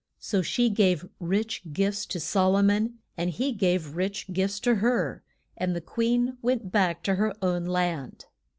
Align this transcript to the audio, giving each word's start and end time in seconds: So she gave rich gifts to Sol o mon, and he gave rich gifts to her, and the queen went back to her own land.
So 0.17 0.41
she 0.41 0.71
gave 0.71 1.07
rich 1.19 1.61
gifts 1.73 2.07
to 2.07 2.19
Sol 2.19 2.55
o 2.57 2.63
mon, 2.63 2.95
and 3.15 3.29
he 3.29 3.51
gave 3.51 3.95
rich 3.95 4.33
gifts 4.33 4.59
to 4.61 4.73
her, 4.77 5.21
and 5.55 5.75
the 5.75 5.79
queen 5.79 6.39
went 6.41 6.71
back 6.71 7.03
to 7.03 7.13
her 7.13 7.35
own 7.43 7.65
land. 7.67 8.25